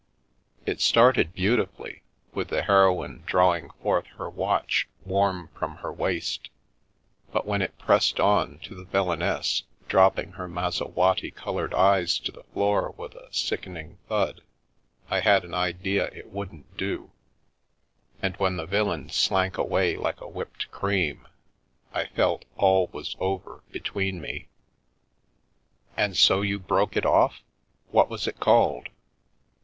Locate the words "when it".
7.45-7.77